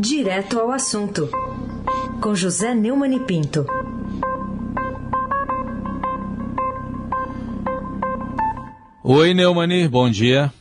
[0.00, 1.28] Direto ao assunto,
[2.22, 3.66] com José Neumann e Pinto.
[9.02, 10.52] Oi, Neumani, bom dia.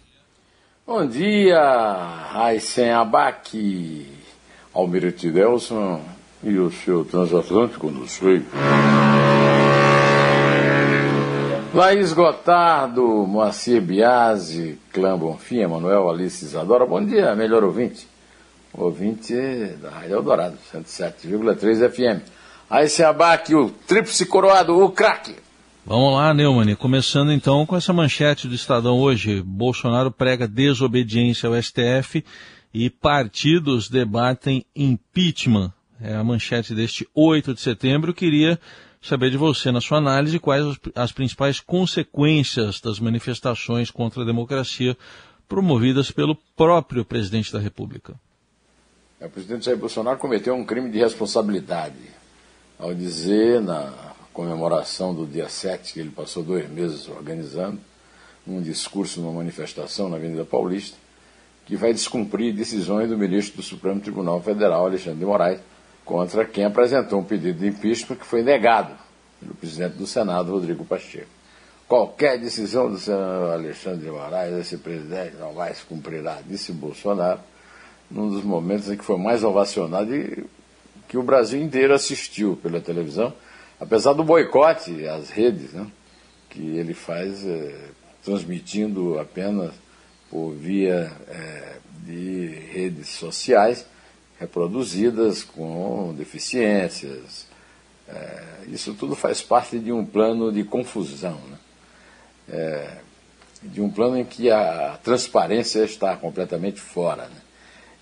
[0.88, 1.62] Bom dia,
[2.32, 4.08] Raíssen Abac,
[4.74, 6.02] Almirante Delson
[6.44, 8.42] e o seu transatlântico no sul.
[11.76, 18.17] Laís Gotardo, Moacir Biasi, Clã Bonfim, Emanuel Alice Isadora, bom dia, melhor ouvinte.
[18.74, 19.34] Ouvinte
[19.82, 22.22] da Rádio Eldorado, 107,3 FM.
[22.70, 25.36] Aí se abaque o tríplice coroado, o craque.
[25.86, 26.76] Vamos lá, Neumann.
[26.76, 29.42] Começando então com essa manchete do Estadão hoje.
[29.42, 32.26] Bolsonaro prega desobediência ao STF
[32.74, 35.72] e partidos debatem impeachment.
[36.02, 38.12] É a manchete deste 8 de setembro.
[38.12, 38.60] Eu queria
[39.02, 44.98] saber de você, na sua análise, quais as principais consequências das manifestações contra a democracia
[45.48, 48.16] promovidas pelo próprio presidente da República.
[49.20, 51.98] O presidente Jair Bolsonaro cometeu um crime de responsabilidade
[52.78, 53.92] ao dizer na
[54.32, 57.80] comemoração do dia 7, que ele passou dois meses organizando,
[58.46, 60.96] um discurso numa manifestação na Avenida Paulista,
[61.66, 65.60] que vai descumprir decisões do ministro do Supremo Tribunal Federal, Alexandre de Moraes,
[66.06, 68.94] contra quem apresentou um pedido de impeachment que foi negado
[69.40, 71.32] pelo presidente do Senado, Rodrigo Pacheco.
[71.88, 77.40] Qualquer decisão do senador Alexandre de Moraes, esse presidente não vai se cumprirá, disse Bolsonaro,
[78.10, 80.46] num dos momentos em que foi mais ovacionado e
[81.08, 83.34] que o Brasil inteiro assistiu pela televisão,
[83.80, 85.88] apesar do boicote às redes, né,
[86.50, 87.76] que ele faz é,
[88.24, 89.74] transmitindo apenas
[90.30, 93.86] por via é, de redes sociais
[94.40, 97.48] reproduzidas com deficiências.
[98.08, 101.58] É, isso tudo faz parte de um plano de confusão, né?
[103.62, 107.24] De um plano em que a transparência está completamente fora.
[107.24, 107.42] Né?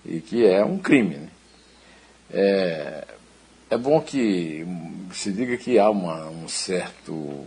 [0.06, 1.16] E que é um crime.
[1.16, 1.28] Né?
[2.32, 3.04] É,
[3.70, 4.66] é bom que
[5.14, 7.46] se diga que há uma, um certo,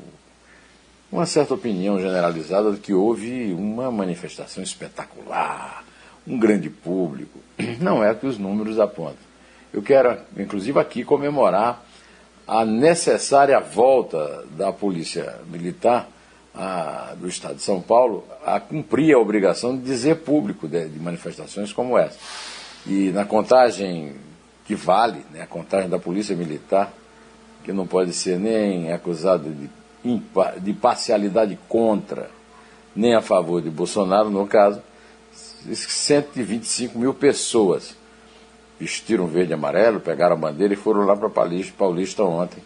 [1.11, 5.85] uma certa opinião generalizada de que houve uma manifestação espetacular,
[6.27, 7.39] um grande público.
[7.81, 9.29] Não é o que os números apontam.
[9.73, 11.85] Eu quero, inclusive, aqui comemorar
[12.47, 16.09] a necessária volta da Polícia Militar
[16.59, 20.99] a, do Estado de São Paulo a cumprir a obrigação de dizer público de, de
[20.99, 22.19] manifestações como essa.
[22.85, 24.17] E na contagem
[24.65, 26.93] que vale, né, a contagem da Polícia Militar,
[27.63, 29.71] que não pode ser nem acusado de,
[30.61, 32.29] de parcialidade contra,
[32.95, 34.83] nem a favor de Bolsonaro, no caso,
[35.33, 37.97] 125 mil pessoas
[38.81, 42.63] vestiram verde e amarelo, pegaram a bandeira e foram lá para Paulista ontem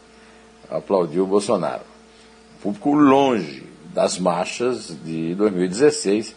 [0.70, 1.82] aplaudir o Bolsonaro.
[2.62, 6.34] Público longe das marchas de 2016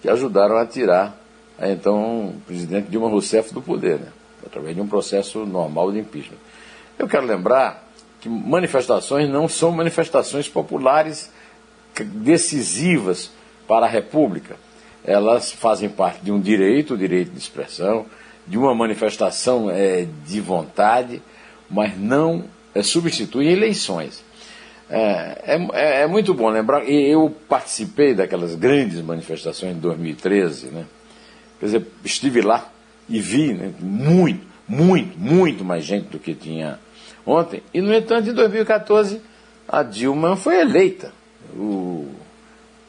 [0.00, 1.16] que ajudaram a tirar
[1.58, 4.08] a então presidente Dilma Rousseff do poder, né?
[4.46, 6.38] através de um processo normal de impeachment.
[6.98, 7.88] Eu quero lembrar
[8.20, 11.30] que manifestações não são manifestações populares
[12.04, 13.30] decisivas
[13.66, 14.56] para a República.
[15.04, 18.06] Elas fazem parte de um direito, o direito de expressão,
[18.46, 21.22] de uma manifestação é, de vontade,
[21.70, 22.44] mas não
[22.74, 24.24] é, substitui eleições.
[24.90, 30.86] É, é, é, muito bom lembrar, eu participei daquelas grandes manifestações de 2013, né?
[31.60, 32.70] quer dizer, estive lá
[33.06, 36.78] e vi né, muito, muito, muito mais gente do que tinha
[37.26, 39.20] ontem, e no entanto, em 2014,
[39.68, 41.12] a Dilma foi eleita.
[41.54, 42.10] O,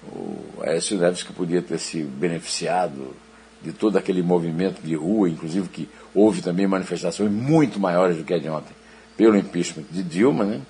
[0.03, 3.13] o Aécio Neves, que podia ter se beneficiado
[3.61, 8.33] de todo aquele movimento de rua, inclusive que houve também manifestações muito maiores do que
[8.33, 8.73] a de ontem,
[9.17, 10.61] pelo impeachment de Dilma, né?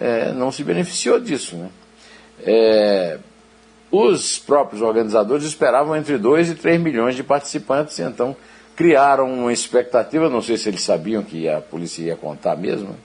[0.00, 1.56] É, não se beneficiou disso.
[1.56, 1.68] Né?
[2.40, 3.18] É,
[3.90, 8.36] os próprios organizadores esperavam entre 2 e 3 milhões de participantes, então
[8.74, 12.96] criaram uma expectativa, não sei se eles sabiam que a polícia ia contar mesmo,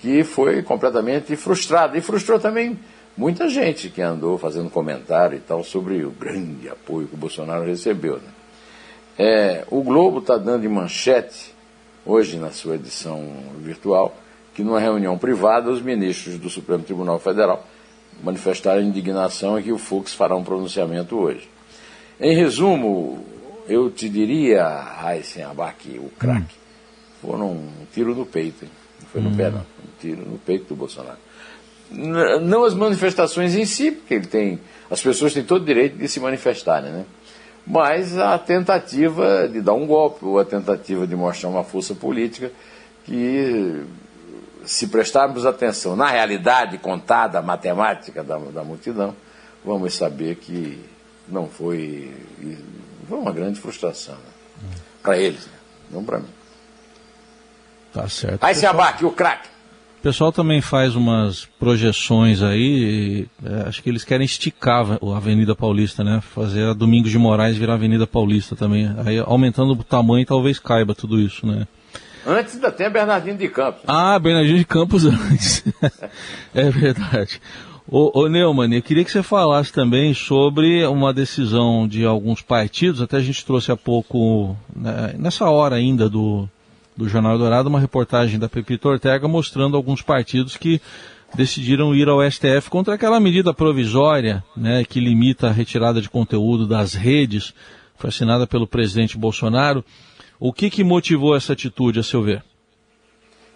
[0.00, 1.96] que foi completamente frustrada.
[1.96, 2.78] E frustrou também
[3.16, 7.64] muita gente que andou fazendo comentário e tal sobre o grande apoio que o Bolsonaro
[7.64, 8.16] recebeu.
[8.16, 8.28] Né?
[9.18, 11.54] É, o Globo está dando de manchete,
[12.04, 13.26] hoje na sua edição
[13.58, 14.14] virtual,
[14.54, 17.66] que numa reunião privada os ministros do Supremo Tribunal Federal
[18.22, 21.48] manifestaram indignação e que o Fux fará um pronunciamento hoje.
[22.20, 23.24] Em resumo,
[23.68, 26.54] eu te diria, Raíssen Abac, o craque,
[27.20, 28.70] foram um tiro no peito, hein?
[29.00, 29.36] não foi no hum.
[29.36, 31.18] pé não, um tiro no peito do Bolsonaro.
[31.90, 34.60] Não as manifestações em si, porque ele tem,
[34.90, 37.04] as pessoas têm todo o direito de se manifestarem, né?
[37.66, 42.52] mas a tentativa de dar um golpe, ou a tentativa de mostrar uma força política
[43.04, 43.82] que
[44.66, 49.14] se prestarmos atenção na realidade contada, matemática da, da multidão,
[49.64, 50.84] vamos saber que
[51.28, 52.14] não foi.
[53.08, 54.70] Foi uma grande frustração né?
[55.02, 55.46] para eles.
[55.46, 55.54] Né?
[55.90, 56.28] não para mim.
[57.92, 58.42] Tá certo.
[58.42, 59.48] Aí se abate o craque.
[60.00, 65.56] O pessoal também faz umas projeções aí, é, acho que eles querem esticar a Avenida
[65.56, 66.20] Paulista, né?
[66.20, 68.94] Fazer a Domingos de Moraes virar Avenida Paulista também.
[69.06, 71.66] Aí aumentando o tamanho talvez caiba tudo isso, né?
[72.26, 73.82] Antes ainda tem Bernardino de Campos.
[73.86, 75.64] Ah, Bernardino de Campos antes.
[76.54, 77.40] é verdade.
[77.86, 83.02] Ô, ô Neumann, eu queria que você falasse também sobre uma decisão de alguns partidos,
[83.02, 86.48] até a gente trouxe há pouco, né, nessa hora ainda do,
[86.96, 90.80] do Jornal Dourado uma reportagem da Pepito Ortega mostrando alguns partidos que
[91.34, 96.66] decidiram ir ao STF contra aquela medida provisória né, que limita a retirada de conteúdo
[96.66, 97.52] das redes,
[97.96, 99.84] foi assinada pelo presidente Bolsonaro.
[100.46, 102.44] O que, que motivou essa atitude, a seu ver?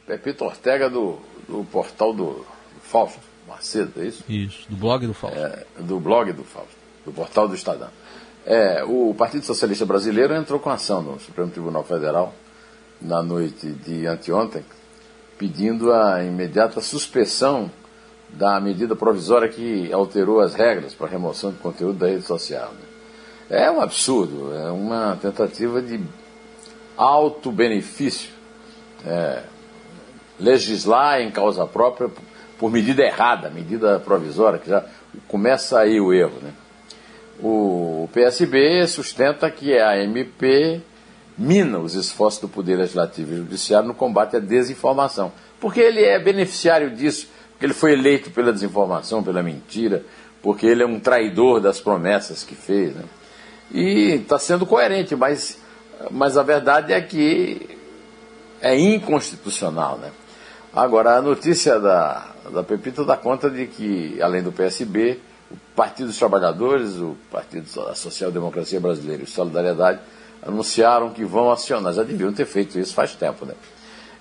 [0.07, 2.47] Pepito Ortega do, do portal do
[2.81, 4.25] Fausto Macedo, é isso?
[4.27, 5.39] Isso, do blog do Fausto.
[5.39, 6.75] É, do blog do Fausto,
[7.05, 7.91] do portal do Estadão.
[8.47, 12.33] É, o Partido Socialista Brasileiro entrou com ação no Supremo Tribunal Federal
[13.03, 14.65] na noite de anteontem,
[15.37, 17.71] pedindo a imediata suspensão
[18.31, 22.73] da medida provisória que alterou as regras para remoção de conteúdo da rede social.
[22.73, 23.61] Né?
[23.65, 26.01] É um absurdo, é uma tentativa de
[26.99, 28.31] alto benefício.
[29.07, 29.43] É,
[30.39, 32.11] legislar em causa própria
[32.59, 34.85] por medida errada, medida provisória, que já
[35.27, 36.35] começa aí o erro.
[36.43, 36.53] Né?
[37.41, 40.83] O PSB sustenta que a MP
[41.39, 45.33] mina os esforços do Poder Legislativo e Judiciário no combate à desinformação.
[45.61, 50.03] Porque ele é beneficiário disso, porque ele foi eleito pela desinformação, pela mentira,
[50.43, 52.95] porque ele é um traidor das promessas que fez.
[52.95, 53.05] Né?
[53.71, 55.59] E está sendo coerente, mas,
[56.11, 57.79] mas a verdade é que
[58.61, 59.99] é inconstitucional.
[59.99, 60.11] Né?
[60.73, 66.09] Agora, a notícia da, da Pepita dá conta de que, além do PSB, o Partido
[66.09, 70.01] dos Trabalhadores, o Partido da Social Democracia Brasileira e Solidariedade
[70.43, 73.55] anunciaram que vão acionar, já deviam ter feito isso faz tempo, né?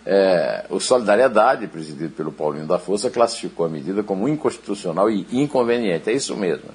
[0.09, 6.09] É, o Solidariedade, presidido pelo Paulinho da Força, classificou a medida como inconstitucional e inconveniente.
[6.09, 6.69] É isso mesmo.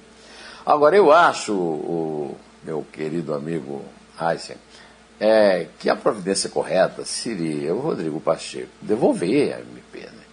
[0.66, 3.82] Agora, eu acho, o meu querido amigo
[4.20, 4.56] Heisen,
[5.24, 10.24] é, que a providência correta seria o Rodrigo Pacheco devolver a MP, né?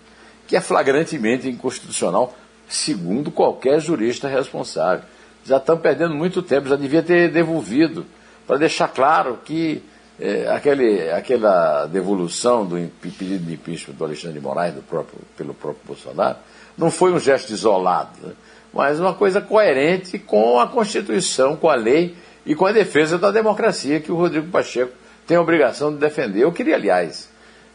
[0.47, 2.36] que é flagrantemente inconstitucional,
[2.68, 5.06] segundo qualquer jurista responsável.
[5.45, 8.03] Já estão perdendo muito tempo, já devia ter devolvido
[8.47, 9.83] para deixar claro que
[10.19, 15.53] é, aquele, aquela devolução do pedido de impeachment do Alexandre de Moraes do próprio, pelo
[15.53, 16.38] próprio Bolsonaro
[16.75, 18.33] não foi um gesto isolado, né?
[18.74, 22.15] mas uma coisa coerente com a Constituição, com a lei
[22.45, 24.94] e com a defesa da democracia que o Rodrigo Pacheco
[25.27, 26.41] tem a obrigação de defender.
[26.41, 27.30] Eu queria, aliás,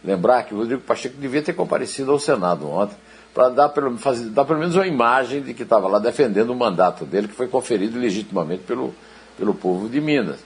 [0.05, 2.97] lembrar que o Rodrigo Pacheco devia ter comparecido ao Senado ontem
[3.33, 7.27] para dar dar pelo menos uma imagem de que estava lá defendendo o mandato dele,
[7.27, 8.95] que foi conferido legitimamente pelo,
[9.37, 10.39] pelo povo de Minas.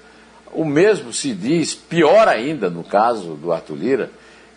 [0.53, 4.11] O mesmo se diz, pior ainda no caso do Arthur Lira,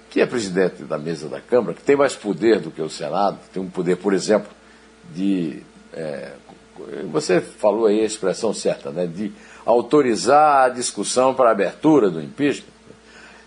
[0.10, 3.38] que é presidente da mesa da Câmara, que tem mais poder do que o Senado,
[3.54, 4.50] tem um poder, por exemplo,
[5.14, 5.62] de.
[5.94, 6.32] É,
[7.12, 9.08] você falou aí a expressão certa, né?
[9.08, 9.32] De
[9.66, 12.72] autorizar a discussão para a abertura do impeachment.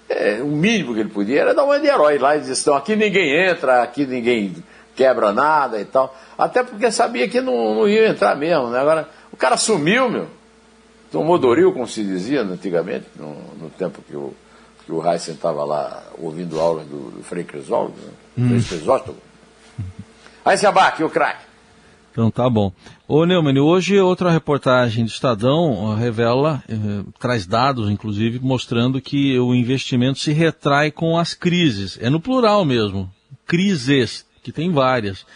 [0.08, 2.94] É, o mínimo que ele podia era dar uma de herói lá e dizer aqui
[2.94, 4.54] ninguém entra, aqui ninguém
[4.94, 6.14] quebra nada e tal.
[6.36, 8.68] Até porque sabia que não, não ia entrar mesmo.
[8.68, 8.78] Né?
[8.78, 10.28] Agora, o cara sumiu, meu.
[11.10, 14.34] Tomou Doril, como se dizia antigamente, no, no tempo que o,
[14.84, 17.96] que o Heisen estava lá ouvindo aulas do, do Frei Crisóstomo.
[17.96, 18.12] Né?
[18.38, 18.48] Hum.
[18.48, 19.18] Frei Crisóstomo.
[20.44, 21.53] Aí se abaque, o craque.
[22.14, 22.72] Então tá bom.
[23.08, 29.52] Ô Neumann, hoje outra reportagem do Estadão revela, eh, traz dados inclusive, mostrando que o
[29.52, 31.98] investimento se retrai com as crises.
[32.00, 33.10] É no plural mesmo.
[33.44, 35.26] Crises, que tem várias.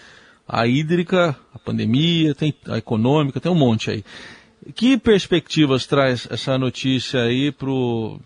[0.46, 4.04] A hídrica, a pandemia, tem a econômica, tem um monte aí.
[4.72, 8.20] Que perspectivas traz essa notícia aí para o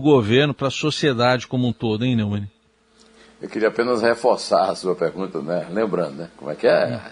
[0.00, 2.48] governo, para a sociedade como um todo, hein, Neumann?
[3.40, 5.66] Eu queria apenas reforçar a sua pergunta, né?
[5.68, 6.28] Lembrando, né?
[6.36, 7.10] Como é que é?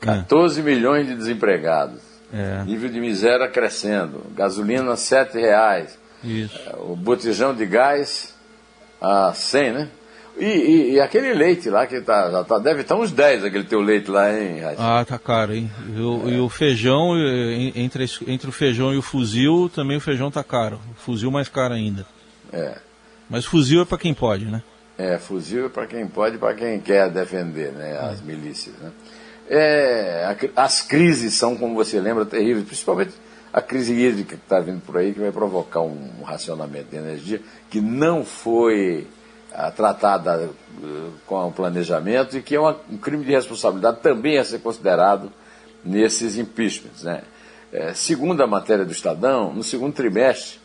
[0.00, 0.62] 14 é.
[0.62, 2.00] milhões de desempregados.
[2.32, 2.64] É.
[2.64, 4.24] Nível de miséria crescendo.
[4.34, 5.98] Gasolina 7 reais.
[6.22, 6.58] Isso.
[6.78, 8.34] O botijão de gás
[9.00, 9.88] a 100, né?
[10.38, 13.64] E, e, e, aquele leite lá que tá, já tá, deve estar uns 10 aquele
[13.64, 14.82] teu leite lá, hein, Raíssa?
[14.82, 15.70] Ah, tá caro, hein?
[15.88, 16.32] E o, é.
[16.32, 17.16] e o feijão,
[17.74, 20.78] entre, entre o feijão e o fuzil, também o feijão tá caro.
[20.90, 22.04] O fuzil mais caro ainda.
[22.52, 22.76] É.
[23.30, 24.62] Mas fuzil é para quem pode, né?
[24.98, 27.98] É, fuzil é para quem pode para quem quer defender, né?
[27.98, 28.90] As milícias, né?
[29.48, 33.12] É, as crises são, como você lembra, terríveis, principalmente
[33.52, 37.40] a crise hídrica que está vindo por aí, que vai provocar um racionamento de energia
[37.70, 39.06] que não foi
[39.74, 40.50] tratada
[40.82, 44.58] uh, com o planejamento e que é uma, um crime de responsabilidade também a ser
[44.58, 45.32] considerado
[45.82, 47.02] nesses impeachments.
[47.02, 47.22] Né?
[47.72, 50.58] É, segundo a matéria do Estadão, no segundo trimestre,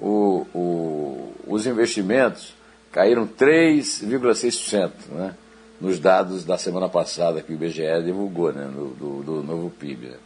[0.00, 2.54] o, o, os investimentos
[2.92, 5.34] caíram 3,6%, né?
[5.80, 8.64] nos dados da semana passada que o IBGE divulgou, né?
[8.64, 10.08] do, do, do novo PIB.
[10.08, 10.16] Né?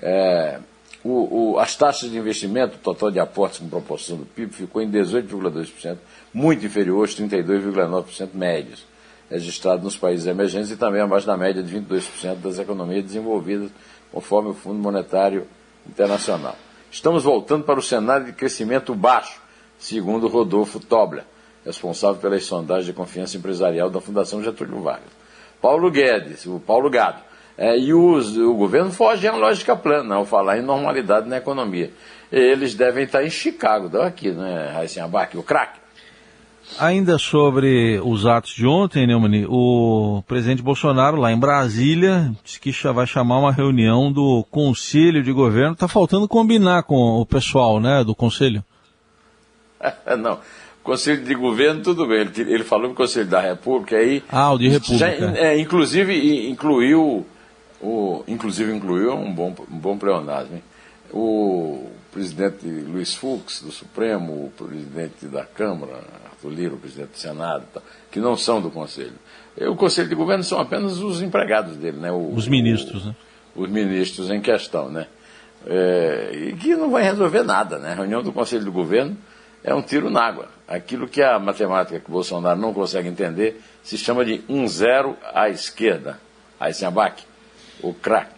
[0.00, 0.58] É,
[1.02, 4.90] o, o, as taxas de investimento, total de aportes com proporção do PIB, ficou em
[4.90, 5.98] 18,2%,
[6.32, 8.84] muito inferior aos 32,9% médios,
[9.30, 13.70] registrados nos países emergentes e também abaixo da média de 22% das economias desenvolvidas,
[14.12, 15.46] conforme o Fundo Monetário
[15.88, 16.56] Internacional.
[16.90, 19.40] Estamos voltando para o cenário de crescimento baixo,
[19.78, 21.24] segundo Rodolfo Tobler,
[21.66, 25.10] responsável pelas sondagens de confiança empresarial da Fundação Getúlio Vargas.
[25.60, 27.18] Paulo Guedes, o Paulo Gado,
[27.58, 31.90] é, e os, o governo foge à lógica plana ao falar em normalidade na economia.
[32.30, 35.80] Eles devem estar em Chicago, estão aqui, né, Raíssen Abac, o craque.
[36.78, 42.72] Ainda sobre os atos de ontem, Neumann, o presidente Bolsonaro, lá em Brasília, disse que
[42.72, 45.72] já vai chamar uma reunião do Conselho de Governo.
[45.72, 48.62] Está faltando combinar com o pessoal né, do Conselho.
[50.18, 50.40] Não,
[50.86, 52.20] Conselho de Governo, tudo bem.
[52.20, 54.22] Ele, ele falou no Conselho da República, aí.
[54.30, 54.98] Ah, o de República.
[54.98, 57.26] Já, é, inclusive, incluiu
[57.80, 60.54] o, inclusive incluiu um bom, um bom pleonasmo.
[60.54, 60.62] Hein?
[61.12, 67.18] O presidente Luiz Fux, do Supremo, o presidente da Câmara, Arthur Lira, o presidente do
[67.18, 67.64] Senado,
[68.10, 69.14] que não são do Conselho.
[69.60, 72.12] O Conselho de Governo são apenas os empregados dele, né?
[72.12, 73.16] O, os ministros, o, né?
[73.54, 75.06] Os ministros em questão, né?
[75.66, 77.92] É, e que não vai resolver nada, né?
[77.92, 79.16] A reunião do Conselho de Governo
[79.66, 80.48] é um tiro na água.
[80.68, 85.48] Aquilo que a matemática que Bolsonaro não consegue entender se chama de um zero à
[85.48, 86.18] esquerda.
[86.58, 87.24] Abaque
[87.82, 88.34] o craque.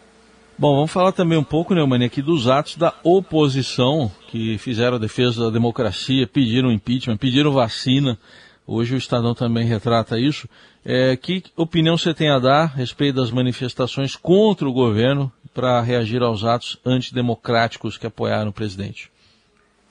[0.56, 4.98] Bom, vamos falar também um pouco, Neumann, aqui dos atos da oposição que fizeram a
[4.98, 8.18] defesa da democracia, pediram impeachment, pediram vacina.
[8.66, 10.48] Hoje o Estadão também retrata isso.
[10.84, 15.80] É, que opinião você tem a dar a respeito das manifestações contra o governo para
[15.80, 19.10] reagir aos atos antidemocráticos que apoiaram o presidente?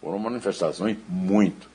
[0.02, 1.70] Foram manifestações muito,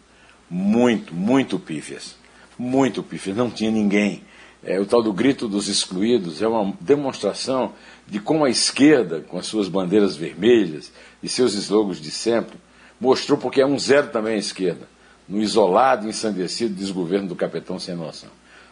[0.49, 2.17] muito, muito pífias.
[2.59, 3.37] Muito pífias.
[3.37, 4.23] Não tinha ninguém
[4.65, 7.73] é, o tal do grito dos excluídos, é uma demonstração
[8.07, 12.57] de como a esquerda, com as suas bandeiras vermelhas e seus slogans de sempre,
[13.01, 14.87] mostrou porque é um zero também a esquerda,
[15.29, 18.31] no isolado ensandecido desgoverno do capitão sem noção.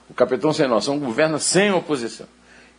[0.09, 2.27] O capitão sem noção governa sem oposição,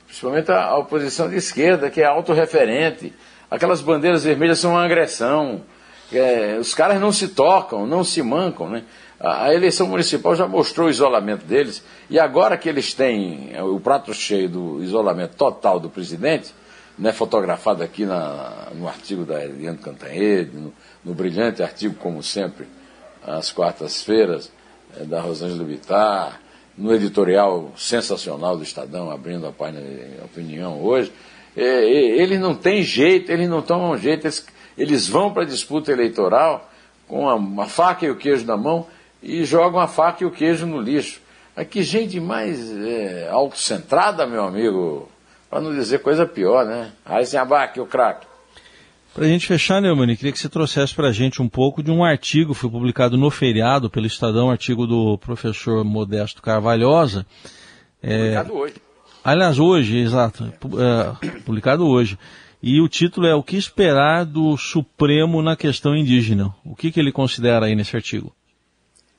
[0.06, 3.14] principalmente a oposição de esquerda, que é autorreferente.
[3.50, 5.64] Aquelas bandeiras vermelhas são uma agressão.
[6.12, 8.84] É, os caras não se tocam, não se mancam, né?
[9.20, 14.14] A eleição municipal já mostrou o isolamento deles, e agora que eles têm o prato
[14.16, 16.52] cheio do isolamento total do presidente,
[16.98, 22.68] né, fotografado aqui na, no artigo da Eliane Cantanhede, no, no, brilhante artigo, como sempre,
[23.26, 24.52] às quartas-feiras,
[25.00, 26.42] é, da Rosângela Bittar,
[26.78, 31.12] no editorial sensacional do Estadão, abrindo a página de opinião hoje,
[31.56, 34.46] é, é, eles não têm jeito, eles não tomam jeito, eles,
[34.78, 36.70] eles vão para a disputa eleitoral
[37.08, 38.88] com a, uma faca e o queijo na mão
[39.22, 41.22] e jogam a faca e o queijo no lixo.
[41.56, 45.10] Aqui, gente mais é, autocentrada, meu amigo,
[45.50, 46.92] para não dizer coisa pior, né?
[47.40, 48.26] Abaque, o craque.
[49.14, 51.92] Para a gente fechar, Neumann, queria que você trouxesse para a gente um pouco de
[51.92, 57.26] um artigo, foi publicado no feriado pelo Estadão, artigo do professor Modesto Carvalhosa.
[58.02, 58.76] É, publicado hoje.
[59.22, 62.18] Aliás, hoje, exato, é, publicado hoje.
[62.64, 66.54] E o título é O que esperar do Supremo na questão indígena.
[66.64, 68.32] O que, que ele considera aí nesse artigo?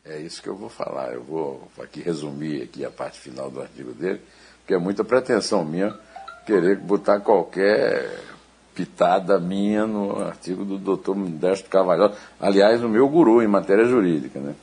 [0.05, 1.13] É isso que eu vou falar.
[1.13, 4.21] Eu vou aqui resumir aqui a parte final do artigo dele,
[4.61, 5.93] porque é muita pretensão minha
[6.47, 8.21] querer botar qualquer
[8.75, 12.13] pitada minha no artigo do doutor Modesto Carvalho.
[12.41, 14.39] Aliás, o meu guru em matéria jurídica.
[14.39, 14.55] Né?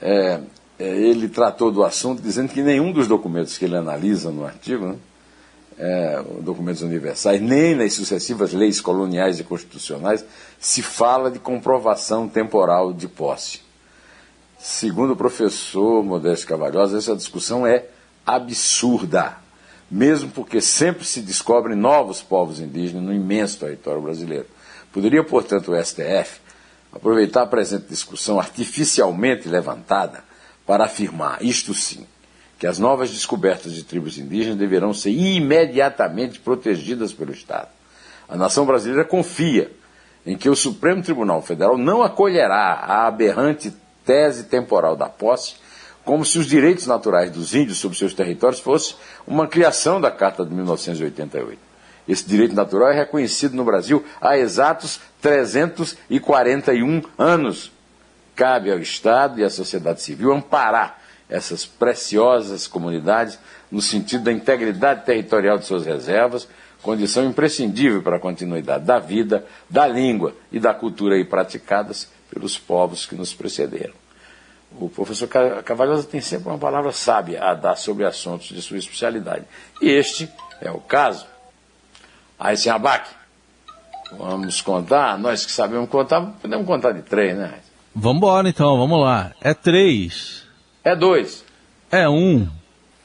[0.00, 0.40] É,
[0.78, 4.86] é, ele tratou do assunto dizendo que nenhum dos documentos que ele analisa no artigo,
[4.86, 4.96] né,
[5.78, 10.24] é, documentos universais, nem nas sucessivas leis coloniais e constitucionais,
[10.58, 13.60] se fala de comprovação temporal de posse.
[14.58, 17.86] Segundo o professor Modesto Cavalhosa, essa discussão é
[18.26, 19.36] absurda,
[19.88, 24.46] mesmo porque sempre se descobrem novos povos indígenas no imenso território brasileiro.
[24.92, 26.40] Poderia, portanto, o STF
[26.92, 30.24] aproveitar a presente discussão artificialmente levantada
[30.66, 32.04] para afirmar, isto sim,
[32.58, 37.68] que as novas descobertas de tribos indígenas deverão ser imediatamente protegidas pelo Estado.
[38.28, 39.70] A nação brasileira confia
[40.26, 43.72] em que o Supremo Tribunal Federal não acolherá a aberrante
[44.04, 45.54] tese temporal da posse,
[46.04, 48.96] como se os direitos naturais dos índios sobre seus territórios fosse
[49.26, 51.58] uma criação da Carta de 1988.
[52.08, 57.70] Esse direito natural é reconhecido no Brasil há exatos 341 anos.
[58.34, 60.98] Cabe ao Estado e à sociedade civil amparar
[61.28, 63.38] essas preciosas comunidades
[63.70, 66.48] no sentido da integridade territorial de suas reservas,
[66.82, 72.58] condição imprescindível para a continuidade da vida, da língua e da cultura aí praticadas pelos
[72.58, 73.94] povos que nos precederam.
[74.78, 75.28] O professor
[75.64, 79.44] Cavalhosa tem sempre uma palavra sábia a dar sobre assuntos de sua especialidade.
[79.80, 80.30] E este
[80.60, 81.26] é o caso.
[82.38, 83.10] Aí, sem abaque,
[84.16, 87.54] vamos contar, nós que sabemos contar, podemos contar de três, né?
[87.94, 89.32] Vamos embora então, vamos lá.
[89.40, 90.47] É três.
[90.88, 91.44] É dois.
[91.92, 92.48] É um.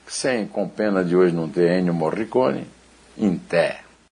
[0.08, 2.66] Sem, com pena de hoje não ter Ennio Morricone,
[3.18, 3.82] em té.